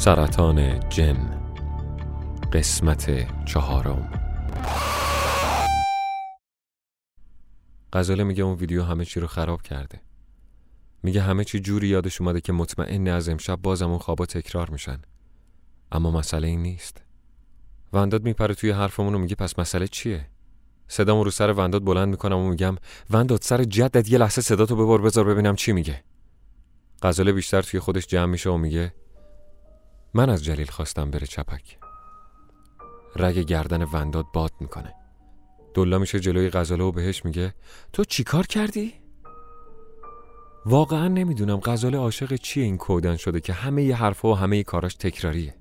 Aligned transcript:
سرطان 0.00 0.88
جن 0.88 1.40
قسمت 2.52 3.28
چهارم. 3.44 4.10
غزاله 7.92 8.24
میگه 8.24 8.42
اون 8.42 8.56
ویدیو 8.56 8.82
همه 8.82 9.04
چی 9.04 9.20
رو 9.20 9.26
خراب 9.26 9.62
کرده. 9.62 10.00
میگه 11.02 11.22
همه 11.22 11.44
چی 11.44 11.60
جوری 11.60 11.88
یادش 11.88 12.20
اومده 12.20 12.40
که 12.40 12.52
مطمئن 12.52 13.08
از 13.08 13.28
امشب 13.28 13.56
بازم 13.62 13.88
اون 13.90 13.98
خوابا 13.98 14.26
تکرار 14.26 14.70
میشن. 14.70 14.98
اما 15.92 16.10
مسئله 16.10 16.48
این 16.48 16.62
نیست. 16.62 17.02
ونداد 17.92 18.24
میپره 18.24 18.54
توی 18.54 18.70
حرفمون 18.70 19.14
و 19.14 19.18
میگه 19.18 19.34
پس 19.34 19.58
مسئله 19.58 19.88
چیه؟ 19.88 20.26
صدامو 20.88 21.24
رو 21.24 21.30
سر 21.30 21.52
ونداد 21.52 21.84
بلند 21.84 22.08
می‌کنم 22.08 22.38
و 22.38 22.48
میگم 22.48 22.76
ونداد 23.10 23.42
سر 23.42 23.64
جدت 23.64 24.10
یه 24.10 24.18
لحظه 24.18 24.42
صداتو 24.42 24.76
ببر 24.76 25.04
بذار 25.04 25.24
ببینم 25.24 25.56
چی 25.56 25.72
میگه. 25.72 26.04
غزاله 27.02 27.32
بیشتر 27.32 27.62
توی 27.62 27.80
خودش 27.80 28.06
جمع 28.06 28.26
میشه 28.26 28.50
و 28.50 28.56
میگه 28.56 28.92
من 30.14 30.30
از 30.30 30.44
جلیل 30.44 30.66
خواستم 30.66 31.10
بره 31.10 31.26
چپک. 31.26 31.78
رگ 33.16 33.38
گردن 33.38 33.82
ونداد 33.82 34.26
باد 34.34 34.52
می‌کنه. 34.60 34.94
دلا 35.74 35.98
میشه 35.98 36.20
جلوی 36.20 36.50
غزاله 36.50 36.84
و 36.84 36.92
بهش 36.92 37.24
میگه 37.24 37.54
تو 37.92 38.04
چیکار 38.04 38.46
کردی؟ 38.46 38.94
واقعا 40.66 41.08
نمی‌دونم 41.08 41.60
غزاله 41.64 41.98
عاشق 41.98 42.34
چیه 42.34 42.64
این 42.64 42.76
کودن 42.76 43.16
شده 43.16 43.40
که 43.40 43.52
همه 43.52 43.82
ی 43.82 43.92
حرفها 43.92 44.30
و 44.30 44.34
همه 44.34 44.58
ی 44.58 44.64
کاراش 44.64 44.94
تکراریه. 44.94 45.54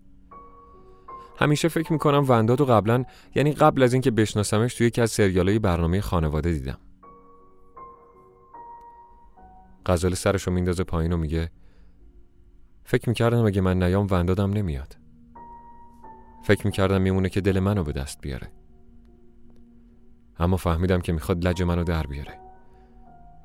همیشه 1.40 1.68
فکر 1.68 1.94
می‌کنم 1.94 2.26
ونداد 2.28 2.62
و 2.62 2.66
قبلا 2.66 3.06
یعنی 3.36 3.54
قبل 3.54 3.84
از 3.84 3.94
اینکه 3.94 4.12
بشناسمش 4.12 4.74
توی 4.74 4.88
یکی 4.88 5.02
از 5.02 5.12
سریالای 5.12 5.60
برنامه 5.60 6.02
خانواده 6.02 6.52
دیدم. 6.52 6.78
غزاله 9.86 10.16
سرشو 10.16 10.52
میندازه 10.52 10.84
پایین 10.84 11.14
و 11.14 11.18
میگه 11.18 11.52
فکر 12.90 13.10
می‌کردم 13.10 13.46
اگه 13.46 13.62
من 13.62 13.84
نیام 13.84 14.08
وندادم 14.12 14.54
نمیاد. 14.54 14.98
فکر 16.44 16.66
می‌کردم 16.66 17.02
میمونه 17.02 17.30
که 17.30 17.42
دل 17.42 17.60
منو 17.60 17.84
به 17.84 17.92
دست 17.92 18.22
بیاره. 18.22 18.52
اما 20.40 20.58
فهمیدم 20.58 21.02
که 21.02 21.14
می‌خواد 21.14 21.48
لج 21.48 21.64
منو 21.64 21.84
در 21.84 22.04
بیاره. 22.04 22.40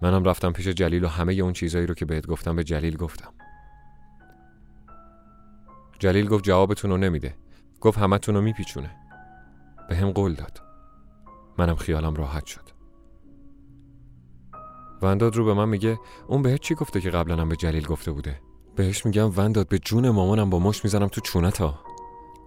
منم 0.03 0.25
رفتم 0.25 0.53
پیش 0.53 0.69
جلیل 0.69 1.05
و 1.05 1.09
همه 1.09 1.33
اون 1.33 1.53
چیزایی 1.53 1.87
رو 1.87 1.95
که 1.95 2.05
بهت 2.05 2.27
گفتم 2.27 2.57
به 2.57 2.65
جلیل 2.65 2.97
گفتم. 2.97 3.33
جلیل 5.99 6.29
گفت 6.29 6.45
جوابتون 6.45 6.91
رو 6.91 6.97
نمیده. 6.97 7.37
گفت 7.81 7.99
همتون 7.99 8.35
رو 8.35 8.41
میپیچونه. 8.41 8.97
به 9.89 9.97
هم 9.97 10.11
قول 10.11 10.35
داد. 10.35 10.63
منم 11.59 11.77
خیالم 11.77 12.15
راحت 12.15 12.47
شد. 12.47 12.69
ونداد 15.03 15.37
رو 15.37 15.45
به 15.45 15.55
من 15.55 15.69
میگه 15.69 15.99
اون 16.29 16.43
بهت 16.43 16.61
چی 16.61 16.75
گفته 16.75 17.01
که 17.01 17.11
قبلا 17.11 17.37
هم 17.37 17.49
به 17.49 17.57
جلیل 17.57 17.87
گفته 17.87 18.13
بوده؟ 18.13 18.41
بهش 18.77 19.07
میگم 19.07 19.33
ونداد. 19.37 19.69
به 19.69 19.79
جون 19.79 20.11
مامانم 20.11 20.51
با 20.51 20.59
مش 20.59 20.85
می‌زنم 20.85 21.09
تو 21.09 21.21
چونتا. 21.21 21.79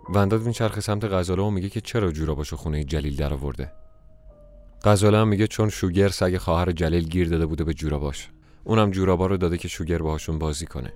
ونداد 0.09 0.41
میچرخه 0.41 0.81
سمت 0.81 1.03
غزاله 1.03 1.43
و 1.43 1.49
میگه 1.49 1.69
که 1.69 1.81
چرا 1.81 2.11
جورا 2.11 2.35
باشو 2.35 2.57
خونه 2.57 2.83
جلیل 2.83 3.15
در 3.15 3.33
آورده 3.33 3.71
غزاله 4.83 5.23
میگه 5.23 5.47
چون 5.47 5.69
شوگر 5.69 6.09
سگ 6.09 6.37
خواهر 6.37 6.71
جلیل 6.71 7.03
گیر 7.03 7.29
داده 7.29 7.45
بوده 7.45 7.63
به 7.63 7.73
جوراباش 7.73 8.29
اونم 8.63 8.91
جورابا 8.91 9.25
رو 9.25 9.37
داده 9.37 9.57
که 9.57 9.67
شوگر 9.67 9.97
باهاشون 9.97 10.39
بازی 10.39 10.65
کنه. 10.65 10.93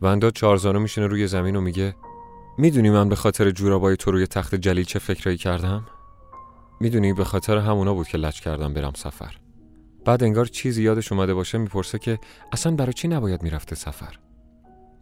ونداد 0.00 0.32
چارزانو 0.32 0.80
میشینه 0.80 1.06
روی 1.06 1.26
زمین 1.26 1.56
و 1.56 1.60
میگه 1.60 1.94
می‌دونی 2.58 2.90
من 2.90 3.08
به 3.08 3.16
خاطر 3.16 3.50
جورابای 3.50 3.96
تو 3.96 4.10
روی 4.10 4.26
تخت 4.26 4.54
جلیل 4.54 4.84
چه 4.84 4.98
فکرایی 4.98 5.38
کردم؟ 5.38 5.86
می‌دونی 6.80 7.12
به 7.12 7.24
خاطر 7.24 7.56
همونا 7.56 7.94
بود 7.94 8.08
که 8.08 8.18
لچ 8.18 8.40
کردم 8.40 8.74
برم 8.74 8.92
سفر. 8.96 9.41
بعد 10.04 10.24
انگار 10.24 10.46
چیزی 10.46 10.82
یادش 10.82 11.12
اومده 11.12 11.34
باشه 11.34 11.58
می‌پرسه 11.58 11.98
که 11.98 12.18
اصلا 12.52 12.74
برای 12.74 12.92
چی 12.92 13.08
نباید 13.08 13.42
می‌رفته 13.42 13.74
سفر؟ 13.74 14.18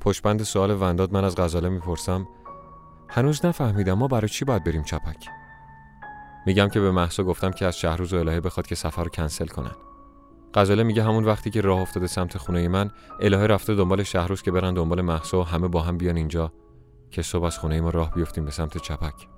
پشبند 0.00 0.42
سوال 0.42 0.82
ونداد 0.82 1.12
من 1.12 1.24
از 1.24 1.36
غزاله 1.36 1.68
می‌پرسم 1.68 2.28
هنوز 3.08 3.44
نفهمیدم 3.44 3.94
ما 3.94 4.08
برای 4.08 4.28
چی 4.28 4.44
باید 4.44 4.64
بریم 4.64 4.82
چپک؟ 4.82 5.28
میگم 6.46 6.68
که 6.68 6.80
به 6.80 6.90
محسا 6.90 7.24
گفتم 7.24 7.50
که 7.50 7.66
از 7.66 7.78
شهروز 7.78 8.12
و 8.12 8.16
الهه 8.16 8.40
بخواد 8.40 8.66
که 8.66 8.74
سفر 8.74 9.04
رو 9.04 9.10
کنسل 9.10 9.46
کنن. 9.46 9.74
غزاله 10.54 10.82
میگه 10.82 11.02
همون 11.02 11.24
وقتی 11.24 11.50
که 11.50 11.60
راه 11.60 11.80
افتاده 11.80 12.06
سمت 12.06 12.38
خونه 12.38 12.68
من 12.68 12.90
الهه 13.20 13.46
رفته 13.46 13.74
دنبال 13.74 14.02
شهروز 14.02 14.42
که 14.42 14.50
برن 14.50 14.74
دنبال 14.74 15.00
محسا 15.00 15.40
و 15.40 15.44
همه 15.44 15.68
با 15.68 15.82
هم 15.82 15.98
بیان 15.98 16.16
اینجا 16.16 16.52
که 17.10 17.22
صبح 17.22 17.44
از 17.44 17.58
خونه 17.58 17.80
ما 17.80 17.90
راه 17.90 18.14
بیفتیم 18.14 18.44
به 18.44 18.50
سمت 18.50 18.78
چپک. 18.78 19.28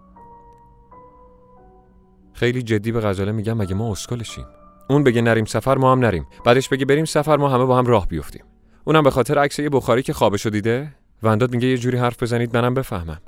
خیلی 2.33 2.63
جدی 2.63 2.93
به 2.93 3.01
غزاله 3.01 3.33
میگم 3.33 3.57
مگه 3.57 3.75
ما 3.75 3.93
اسکلشیم؟ 3.93 4.47
اون 4.93 5.05
بگه 5.05 5.23
نریم 5.23 5.45
سفر 5.45 5.79
ما 5.79 5.93
هم 5.93 5.99
نریم. 5.99 6.27
بعدش 6.45 6.69
بگه 6.69 6.85
بریم 6.85 7.05
سفر 7.05 7.37
ما 7.37 7.49
همه 7.49 7.65
با 7.65 7.79
هم 7.79 7.87
راه 7.87 8.09
بیفتیم. 8.09 8.45
اونم 8.85 9.03
به 9.03 9.11
خاطر 9.11 9.39
عکس 9.39 9.59
یه 9.59 9.69
بخاری 9.69 10.03
که 10.03 10.13
خوابشو 10.13 10.51
دیده. 10.51 10.95
ونداد 11.23 11.55
میگه 11.55 11.69
یه 11.69 11.79
جوری 11.79 11.99
حرف 11.99 12.23
بزنید 12.23 12.57
منم 12.57 12.75
بفهمم. 12.75 13.21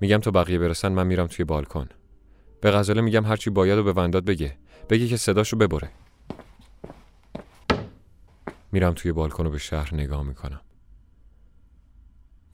میگم 0.00 0.18
تا 0.18 0.30
بقیه 0.30 0.58
برسن 0.58 0.88
من 0.88 1.06
میرم 1.06 1.26
توی 1.26 1.44
بالکن. 1.44 1.88
به 2.60 2.70
غزاله 2.70 3.00
میگم 3.00 3.24
هرچی 3.24 3.50
باید 3.50 3.78
و 3.78 3.82
به 3.82 3.92
ونداد 3.92 4.24
بگه. 4.24 4.56
بگه 4.90 5.06
که 5.06 5.16
صداشو 5.16 5.56
ببره. 5.56 5.90
میرم 8.72 8.92
توی 8.92 9.12
بالکن 9.12 9.46
و 9.46 9.50
به 9.50 9.58
شهر 9.58 9.94
نگاه 9.94 10.22
می‌کنم. 10.22 10.60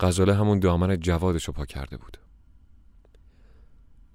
غزاله 0.00 0.34
همون 0.34 0.58
دامن 0.58 0.96
جوادشو 1.00 1.52
پا 1.52 1.64
کرده 1.64 1.96
بود. 1.96 2.18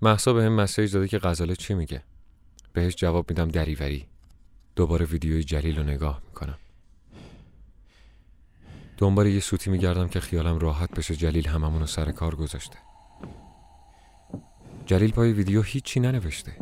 محسا 0.01 0.33
به 0.33 0.43
هم 0.43 0.53
مسیج 0.53 0.93
داده 0.93 1.07
که 1.07 1.19
غزاله 1.19 1.55
چی 1.55 1.73
میگه. 1.73 2.03
بهش 2.73 2.95
جواب 2.95 3.29
میدم 3.29 3.47
دریوری. 3.47 4.07
دوباره 4.77 5.05
ویدیوی 5.05 5.43
جلیل 5.43 5.77
رو 5.77 5.83
نگاه 5.83 6.21
می‌کنم. 6.27 6.57
دنبال 8.97 9.27
یه 9.27 9.39
سوتی 9.39 9.69
میگردم 9.69 10.07
که 10.07 10.19
خیالم 10.19 10.59
راحت 10.59 10.91
بشه 10.91 11.15
جلیل 11.15 11.47
هممون 11.47 11.79
رو 11.79 11.87
سر 11.87 12.11
کار 12.11 12.35
گذاشته. 12.35 12.77
جلیل 14.85 15.11
پای 15.11 15.33
ویدیو 15.33 15.61
هیچی 15.61 15.99
ننوشته. 15.99 16.55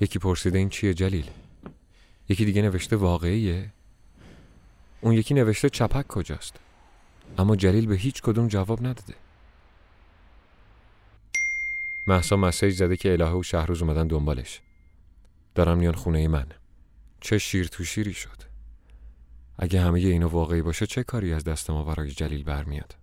یکی 0.00 0.18
پرسیده 0.18 0.58
این 0.58 0.68
چیه 0.68 0.94
جلیل؟ 0.94 1.30
یکی 2.28 2.44
دیگه 2.44 2.62
نوشته 2.62 2.96
واقعیه؟ 2.96 3.70
اون 5.00 5.14
یکی 5.14 5.34
نوشته 5.34 5.70
چپک 5.70 6.06
کجاست؟ 6.06 6.56
اما 7.38 7.56
جلیل 7.56 7.86
به 7.86 7.96
هیچ 7.96 8.22
کدوم 8.22 8.48
جواب 8.48 8.80
نداده. 8.80 9.14
محسا 12.06 12.36
مسیج 12.36 12.74
زده 12.74 12.96
که 12.96 13.12
الهه 13.12 13.32
و 13.32 13.42
شهروز 13.42 13.82
اومدن 13.82 14.06
دنبالش. 14.06 14.60
دارم 15.54 15.78
میان 15.78 15.94
خونه 15.94 16.28
من. 16.28 16.46
چه 17.20 17.38
شیر 17.38 17.66
تو 17.66 17.84
شیری 17.84 18.12
شد. 18.12 18.42
اگه 19.58 19.80
همه 19.80 19.98
اینو 19.98 20.28
واقعی 20.28 20.62
باشه 20.62 20.86
چه 20.86 21.02
کاری 21.02 21.32
از 21.32 21.44
دست 21.44 21.70
ما 21.70 21.84
برای 21.84 22.10
جلیل 22.10 22.44
برمیاد؟ 22.44 22.96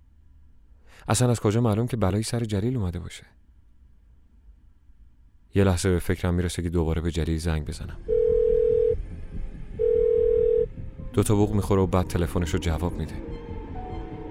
اصلا 1.07 1.31
از 1.31 1.39
کجا 1.39 1.61
معلوم 1.61 1.87
که 1.87 1.97
بلایی 1.97 2.23
سر 2.23 2.39
جلیل 2.39 2.77
اومده 2.77 2.99
باشه؟ 2.99 3.23
یه 5.55 5.63
لحظه 5.63 5.89
به 5.89 5.99
فکرم 5.99 6.33
می‌رسه 6.33 6.61
که 6.61 6.69
دوباره 6.69 7.01
به 7.01 7.11
جلیل 7.11 7.37
زنگ 7.37 7.65
بزنم. 7.67 7.97
دو 11.13 11.23
تا 11.23 11.35
بوق 11.35 11.53
می‌خوره 11.53 11.81
و 11.81 11.87
بعد 11.87 12.07
تلفنش 12.07 12.49
رو 12.49 12.59
جواب 12.59 12.93
میده. 12.93 13.15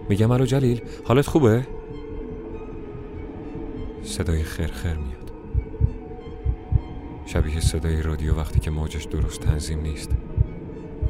میگم 0.08 0.30
الو 0.30 0.46
جلیل 0.46 0.82
حالت 1.04 1.26
خوبه؟ 1.26 1.66
صدای 4.02 4.42
خرخر 4.42 4.96
میاد. 4.96 5.27
شبیه 7.32 7.60
صدای 7.60 8.02
رادیو 8.02 8.34
وقتی 8.34 8.60
که 8.60 8.70
موجش 8.70 9.04
درست 9.04 9.40
تنظیم 9.40 9.80
نیست. 9.80 10.10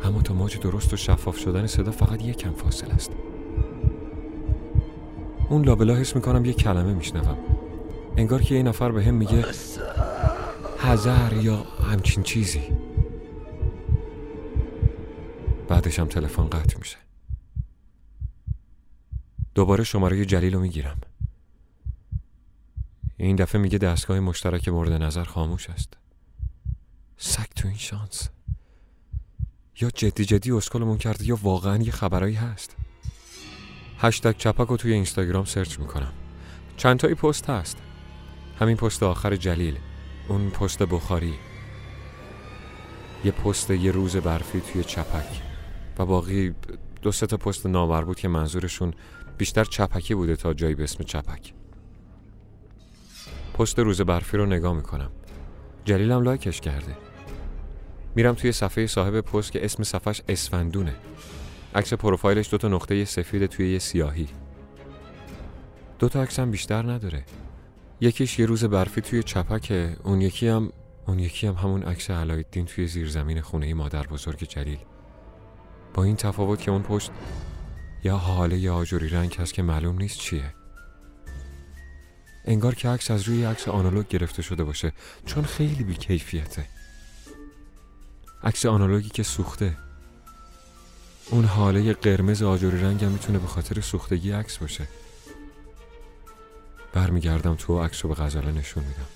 اما 0.05 0.23
تا 0.23 0.35
موج 0.35 0.59
درست 0.61 0.93
و 0.93 0.97
شفاف 0.97 1.39
شدن 1.39 1.67
صدا 1.67 1.91
فقط 1.91 2.23
یک 2.23 2.37
کم 2.37 2.53
فاصله 2.53 2.95
است. 2.95 3.11
اون 5.49 5.65
لابلا 5.65 5.95
حس 5.95 6.17
می‌کنم 6.17 6.45
یه 6.45 6.53
کلمه 6.53 6.95
میشنوم. 6.95 7.39
انگار 8.17 8.43
که 8.43 8.55
یه 8.55 8.63
نفر 8.63 8.93
به 8.93 9.05
هم 9.05 9.15
میگه 9.15 9.45
هزار 10.79 11.33
یا 11.33 11.57
همچین 11.93 12.23
چیزی. 12.23 12.63
بعدش 15.69 15.99
هم 15.99 16.07
تلفن 16.07 16.47
قطع 16.47 16.79
میشه. 16.79 16.97
دوباره 19.55 19.85
شماره 19.85 20.25
جلیل 20.25 20.55
رو 20.55 20.61
می‌گیرم. 20.61 21.01
این 23.17 23.37
دفعه 23.37 23.61
میگه 23.61 23.79
دستگاه 23.79 24.21
مشترک 24.21 24.69
مورد 24.69 24.93
نظر 24.93 25.25
خاموش 25.25 25.71
است. 25.71 25.97
سگ 27.21 27.47
تو 27.57 27.69
این 27.69 27.77
شانس. 27.77 28.29
یا 29.81 29.91
جدی 29.91 30.25
جدی 30.25 30.53
اسکلمون 30.53 30.99
کرده 30.99 31.25
یا 31.25 31.39
واقعا 31.43 31.77
یه 31.77 31.93
خبرایی 31.93 32.35
هست. 32.35 32.77
هشتگ 33.99 34.37
چپک 34.37 34.69
رو 34.69 34.77
توی 34.77 34.93
اینستاگرام 34.93 35.45
سرچ 35.45 35.79
می‌کنم. 35.79 36.13
چند 36.77 36.99
تایی 36.99 37.15
پست 37.15 37.51
هست. 37.51 37.77
همین 38.61 38.77
پست 38.77 39.03
آخر 39.03 39.37
جلیل 39.37 39.79
اون 40.29 40.51
پست 40.51 40.83
بخاری. 40.83 41.35
یه 43.25 43.31
پست 43.31 43.71
یه 43.71 43.91
روز 43.91 44.17
برفی 44.17 44.61
توی 44.61 44.85
چپک. 44.85 45.43
و 45.99 46.07
باقی 46.07 46.55
دو 47.03 47.11
تا 47.11 47.37
پست 47.37 47.67
نامربوط 47.67 48.19
که 48.19 48.29
منظورشون 48.29 48.95
بیشتر 49.39 49.65
چپکی 49.65 50.15
بوده 50.15 50.37
تا 50.37 50.55
جایی 50.55 50.75
به 50.75 50.85
اسم 50.85 51.05
چپک. 51.05 51.55
پست 53.55 53.79
روز 53.79 54.01
برفی 54.01 54.37
رو 54.37 54.47
نگاه 54.47 54.73
می‌کنم. 54.73 55.11
جلیلم 55.85 56.23
لایکش 56.23 56.61
کرده. 56.61 57.08
میرم 58.19 58.35
توی 58.35 58.53
صفحه 58.53 58.87
صاحب 58.87 59.21
پست 59.21 59.53
که 59.53 59.65
اسم 59.65 59.83
صفحش 59.83 60.23
اسفندونه. 60.29 60.95
عکس 61.75 61.93
پروفایلش 61.93 62.51
دوتا 62.51 62.69
نقطه 62.69 63.05
سفید 63.05 63.47
توی 63.47 63.73
یه 63.73 63.79
سیاهی. 63.79 64.29
دوتا 65.99 66.27
هم 66.39 66.51
بیشتر 66.51 66.83
نداره. 66.83 67.25
یکیش 68.01 68.39
یه 68.39 68.47
روز 68.47 68.65
برفی 68.65 69.01
توی 69.01 69.23
چپکه 69.23 69.97
اون 70.03 70.21
یکی 70.21 70.49
هم 70.49 70.73
اون 71.07 71.19
یکی 71.19 71.47
هم 71.47 71.55
همون 71.55 71.83
عکس 71.83 72.11
علایالدین 72.11 72.67
توی 72.67 72.87
زیرزمین 72.87 73.41
خونه 73.41 73.75
مادر 73.75 74.07
بزرگ 74.07 74.39
جلیل. 74.49 74.79
با 75.95 76.05
این 76.05 76.17
تفاوت 76.17 76.61
که 76.61 76.71
اون 76.71 76.83
پشت 76.83 77.11
یا 78.05 78.17
حاله 78.17 78.59
یا 78.59 78.75
آجوری 78.75 79.09
رنگ 79.09 79.37
هست 79.39 79.55
که 79.55 79.63
معلوم 79.63 79.99
نیست 79.99 80.19
چیه. 80.19 80.55
انگار 82.45 82.75
که 82.75 82.89
عکس 82.89 83.11
از 83.11 83.23
روی 83.23 83.45
عکس 83.45 83.69
آنالوگ 83.69 84.09
گرفته 84.09 84.43
شده 84.43 84.65
باشه. 84.65 84.93
چون 85.27 85.45
خیلی 85.45 85.85
بیکیفیته. 85.85 86.65
عکس 88.45 88.67
آنالوگی 88.67 89.09
که 89.09 89.23
سوخته. 89.23 89.77
اون 91.31 91.45
حاله 91.45 91.93
قرمز 91.93 92.43
آجوری 92.43 92.81
رنگ 92.81 93.05
هم 93.05 93.11
می‌تونه 93.11 93.39
به 93.39 93.47
خاطر 93.47 93.81
سوختگی 93.81 94.31
عکس 94.31 94.59
باشه. 94.59 94.89
برمیگردم 96.93 97.55
تو 97.55 97.83
عکس 97.83 98.05
رو 98.05 98.15
به 98.15 98.23
غزاله 98.23 98.53
نشون 98.53 98.85
میدم. 98.85 99.07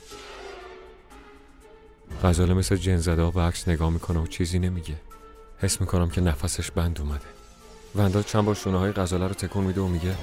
غزاله 2.22 2.54
مثل 2.54 2.76
جن 2.76 2.96
زده 2.96 3.30
به 3.30 3.40
عکس 3.40 3.68
نگاه 3.68 3.90
می‌کنه 3.90 4.18
و 4.18 4.26
چیزی 4.26 4.58
نمیگه. 4.58 4.96
حس 5.58 5.80
می‌کنم 5.80 6.10
که 6.10 6.20
نفسش 6.20 6.70
بند 6.70 7.00
اومده. 7.00 7.26
ونداد 7.94 8.24
چند 8.24 8.44
بار 8.44 8.54
شونه 8.54 8.78
های 8.78 8.92
غزاله 8.92 9.26
رو 9.26 9.34
تکون 9.34 9.64
میده 9.64 9.80
و 9.80 9.88
میگه 9.88 10.16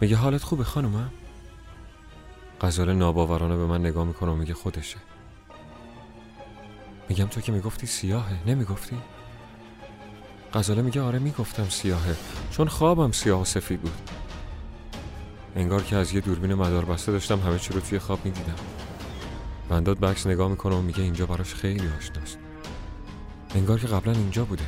میگه 0.00 0.16
حالت 0.16 0.42
خوبه 0.42 0.64
خانومم؟ 0.64 1.10
غزاله 2.60 2.92
ناباورانه 2.92 3.56
به 3.56 3.66
من 3.66 3.80
نگاه 3.80 4.04
می‌کنه 4.04 4.30
و 4.30 4.34
میگه 4.34 4.54
خودشه. 4.54 4.96
میگم 7.08 7.26
تو 7.26 7.40
که 7.40 7.52
می‌گفتی 7.52 7.86
سیاهه. 7.86 8.48
نمی‌گفتی؟ 8.48 8.96
غزاله 10.54 10.82
میگه 10.82 11.02
آره 11.02 11.18
می‌گفتم 11.18 11.68
سیاهه. 11.68 12.16
چون 12.50 12.68
خوابم 12.68 13.12
سیاه 13.12 13.40
و 13.40 13.44
سفید 13.44 13.80
بود. 13.80 14.10
انگار 15.56 15.82
که 15.82 15.96
از 15.96 16.14
یه 16.14 16.20
دوربین 16.20 16.54
مدار 16.54 16.84
بسته 16.84 17.12
داشتم 17.12 17.40
همه 17.40 17.58
چی 17.58 17.74
رو 17.74 17.80
توی 17.80 17.98
خواب 17.98 18.24
می‌دیدم. 18.24 18.54
بنداد 19.68 20.00
بکس 20.00 20.26
نگاه 20.26 20.48
می‌کنه 20.48 20.74
و 20.74 20.82
میگه 20.82 21.02
اینجا 21.02 21.26
براش 21.26 21.54
خیلی 21.54 21.88
آشناست. 21.98 22.38
انگار 23.54 23.78
که 23.78 23.86
قبلا 23.86 24.12
اینجا 24.12 24.44
بوده. 24.44 24.64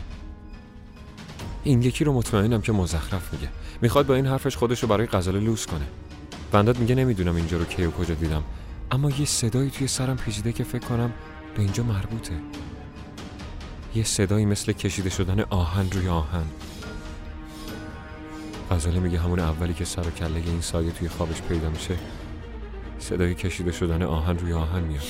این 1.64 1.82
یکی 1.82 2.04
رو 2.04 2.12
مطمئنم 2.12 2.60
که 2.60 2.72
مزخرف 2.72 3.32
میگه. 3.32 3.48
می‌خواد 3.82 4.06
با 4.06 4.14
این 4.14 4.26
حرفش 4.26 4.56
خودش 4.56 4.82
رو 4.82 4.88
برای 4.88 5.06
غزاله 5.06 5.40
لوس 5.40 5.66
کنه. 5.66 5.86
بنداد 6.52 6.78
میگه 6.78 6.94
نمی‌دونم 6.94 7.36
اینجا 7.36 7.58
رو 7.58 7.64
کی 7.64 7.84
و 7.84 7.90
کجا 7.90 8.14
دیدم. 8.14 8.42
اما 8.90 9.10
یه 9.10 9.24
صدایی 9.24 9.70
توی 9.70 9.88
سرم 9.88 10.16
پیچیده 10.16 10.52
که 10.52 10.64
فکر 10.64 10.86
کنم 10.86 11.12
به 11.54 11.62
اینجا 11.62 11.82
مربوطه. 11.82 12.34
یه 13.94 14.04
صدایی 14.04 14.46
مثل 14.46 14.72
کشیده 14.72 15.10
شدن 15.10 15.40
آهن 15.40 15.90
روی 15.90 16.08
آهن. 16.08 16.46
غزاله 18.70 19.00
میگه 19.00 19.18
همون 19.18 19.38
اولی 19.38 19.74
که 19.74 19.84
سر 19.84 20.08
و 20.08 20.10
کله 20.10 20.36
این 20.36 20.60
سایه 20.60 20.90
توی 20.90 21.08
خوابش 21.08 21.42
پیدا 21.42 21.70
میشه 21.70 21.96
صدای 22.98 23.34
کشیده 23.34 23.72
شدن 23.72 24.02
آهن 24.02 24.38
روی 24.38 24.52
آهن 24.52 24.82
میاد. 24.82 25.02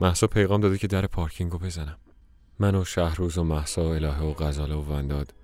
محسا 0.00 0.26
پیغام 0.26 0.60
داده 0.60 0.78
که 0.78 0.86
در 0.86 1.06
پارکینگو 1.06 1.58
بزنم. 1.58 1.98
من 2.58 2.74
و 2.74 2.84
شهروز 2.84 3.38
و 3.38 3.44
محسا 3.44 3.84
و 3.84 3.88
الهه 3.88 4.22
و 4.22 4.34
غزاله 4.34 4.74
و 4.74 4.92
ونداد. 4.92 5.34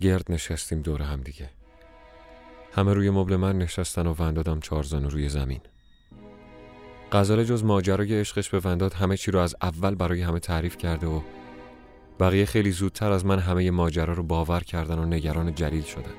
گرد 0.00 0.32
نشستیم 0.32 0.82
دور 0.82 1.02
هم 1.02 1.20
دیگه. 1.20 1.50
همه 2.78 2.94
روی 2.94 3.10
مبل 3.10 3.36
من 3.36 3.58
نشستن 3.58 4.06
و 4.06 4.14
وندادم 4.18 4.60
چارزان 4.60 5.10
روی 5.10 5.28
زمین. 5.28 5.60
غزاله 7.12 7.44
جز 7.44 7.64
ماجرای 7.64 8.20
عشقش 8.20 8.50
به 8.50 8.60
ونداد 8.64 8.92
همه 8.92 9.16
چی 9.16 9.30
رو 9.30 9.38
از 9.38 9.56
اول 9.62 9.94
برای 9.94 10.22
همه 10.22 10.38
تعریف 10.38 10.76
کرده 10.76 11.06
و 11.06 11.20
بقیه 12.20 12.44
خیلی 12.44 12.70
زودتر 12.70 13.12
از 13.12 13.26
من 13.26 13.38
همه 13.38 13.70
ماجرا 13.70 14.14
رو 14.14 14.22
باور 14.22 14.60
کردن 14.60 14.98
و 14.98 15.04
نگران 15.04 15.54
جلیل 15.54 15.82
شدن. 15.82 16.14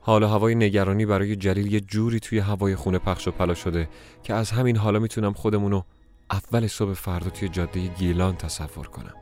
حالا 0.00 0.28
هوای 0.28 0.54
نگرانی 0.54 1.06
برای 1.06 1.36
جلیل 1.36 1.72
یه 1.72 1.80
جوری 1.80 2.20
توی 2.20 2.38
هوای 2.38 2.76
خونه 2.76 2.98
پخش 2.98 3.28
و 3.28 3.30
پلا 3.30 3.54
شده 3.54 3.88
که 4.22 4.34
از 4.34 4.50
همین 4.50 4.76
حالا 4.76 4.98
می‌تونم 4.98 5.32
خودمونو 5.32 5.82
اول 6.30 6.66
صبح 6.66 6.92
فردا 6.92 7.30
توی 7.30 7.48
جاده 7.48 7.86
گیلان 7.86 8.36
تصور 8.36 8.86
کنم. 8.86 9.14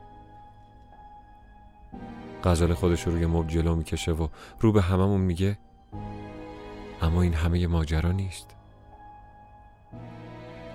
غزاله 2.45 2.75
خودش 2.75 3.07
رو 3.07 3.13
روی 3.13 3.27
مبل 3.27 3.49
جلو 3.49 3.75
می‌کشه 3.75 4.13
و 4.13 4.29
رو 4.61 4.73
به 4.73 4.83
هممون 4.83 5.21
میگه 5.21 5.59
اما 7.03 7.23
این 7.23 7.35
همه 7.35 7.67
ماجرا 7.67 8.13
نیست. 8.13 8.55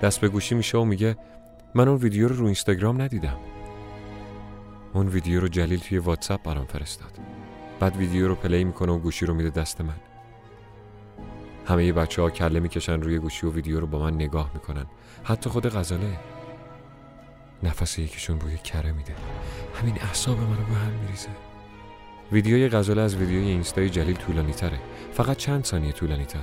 دست 0.02 0.22
به 0.22 0.30
گوشی 0.30 0.56
میشه 0.56 0.78
و 0.78 0.86
میگه 0.86 1.18
من 1.76 1.88
اون 1.88 1.98
ویدیو 1.98 2.28
رو 2.28 2.36
رو 2.36 2.46
اینستاگرام 2.46 3.02
ندیدم. 3.02 3.38
اون 4.94 5.08
ویدیو 5.08 5.42
رو 5.42 5.48
جلیل 5.48 5.80
توی 5.80 5.98
واتساپ 5.98 6.44
برام 6.44 6.66
فرستاد. 6.66 7.20
بعد 7.80 7.96
ویدیو 7.96 8.28
رو 8.28 8.36
پلی 8.36 8.64
می‌کنه 8.64 8.92
و 8.92 9.00
گوشی 9.00 9.26
رو 9.26 9.34
میده 9.34 9.50
دست 9.50 9.82
من. 9.82 9.96
همه 11.68 11.94
بچه 11.94 12.22
ها 12.22 12.30
کله 12.30 12.60
می‌کشن 12.60 13.02
روی 13.02 13.20
گوشی 13.20 13.46
و 13.48 13.52
ویدیو 13.52 13.80
رو 13.80 13.88
با 13.88 14.00
من 14.00 14.14
نگاه 14.14 14.52
می‌کنن. 14.54 14.86
حتی 15.24 15.50
خود 15.50 15.70
غزاله. 15.70 16.20
نفس 17.64 18.00
یکیشون 18.00 18.38
بوی 18.38 18.58
کره 18.58 18.92
میده. 18.92 19.16
همین 19.82 20.02
اعصاب 20.02 20.40
من 20.40 20.58
رو 20.58 20.64
به 20.64 20.74
هم 20.74 20.92
میریزه. 20.92 21.30
ویدیوی 22.34 22.70
غزاله 22.70 23.02
از 23.02 23.16
ویدیوی 23.16 23.48
اینستای 23.48 23.90
جلیل 23.90 24.16
طولانی 24.16 24.54
تره 24.54 24.80
فقط 25.14 25.38
چند 25.38 25.66
ثانیه 25.66 25.92
طولانی 25.92 26.26
تر 26.26 26.40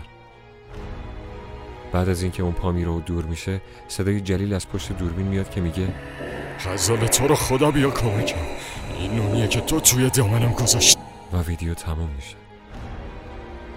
بعد 1.92 2.08
از 2.08 2.22
اینکه 2.22 2.42
اون 2.42 2.52
پا 2.52 2.72
میره 2.72 2.90
و 2.90 3.00
دور 3.00 3.24
میشه 3.24 3.60
صدای 3.88 4.20
جلیل 4.20 4.54
از 4.54 4.68
پشت 4.68 4.92
دوربین 4.92 5.26
میاد 5.26 5.50
که 5.50 5.60
میگه 5.60 5.88
غزال 6.66 7.06
تو 7.06 7.26
رو 7.26 7.34
خدا 7.34 7.70
بیا 7.70 7.90
کمکم. 7.90 8.36
این 8.98 9.14
نونیه 9.14 9.48
که 9.48 9.60
تو 9.60 9.80
توی 9.80 10.10
دامنم 10.10 10.52
گذاشت. 10.52 10.98
و 11.32 11.42
ویدیو 11.42 11.74
تمام 11.74 12.10
میشه. 12.16 12.36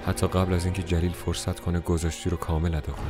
حتی 0.07 0.27
قبل 0.27 0.53
از 0.53 0.65
اینکه 0.65 0.83
جلیل 0.83 1.11
فرصت 1.11 1.59
کنه 1.59 1.79
گذاشتی 1.79 2.29
رو 2.29 2.37
کامل 2.37 2.75
ادا 2.75 2.93
کنه. 2.93 3.05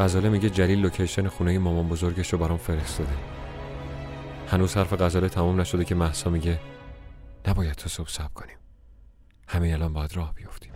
غزاله 0.00 0.28
میگه 0.28 0.50
جلیل 0.50 0.78
لوکیشن 0.78 1.28
خونه 1.28 1.58
مامان 1.58 1.88
بزرگش 1.88 2.32
رو 2.32 2.38
برام 2.38 2.58
فرستاده. 2.58 3.12
هنوز 4.48 4.76
حرف 4.76 4.92
غزاله 4.92 5.28
تمام 5.28 5.60
نشده 5.60 5.84
که 5.84 5.94
محسا 5.94 6.30
میگه 6.30 6.58
نباید 7.46 7.74
تو 7.74 7.88
صبح 7.88 8.08
سب 8.08 8.34
کنیم. 8.34 8.56
همین 9.48 9.72
الان 9.72 9.92
باید 9.92 10.16
راه 10.16 10.34
بیفتیم. 10.34 10.72